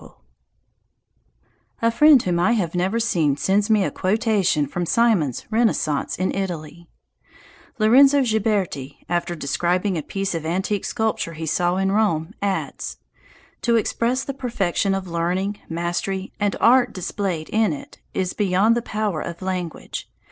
[0.01, 0.07] [C]
[1.83, 6.33] A friend whom I have never seen sends me a quotation from Symonds's "Renaissance in
[6.33, 6.87] Italy":
[7.77, 12.97] Lorenzo Ghiberti, after describing a piece of antique sculpture he saw in Rome adds,
[13.61, 18.81] "To express the perfection of learning, mastery, and art displayed in it is beyond the
[18.81, 20.09] power of language.